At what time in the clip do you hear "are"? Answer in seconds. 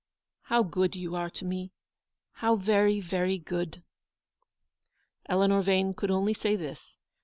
1.15-1.29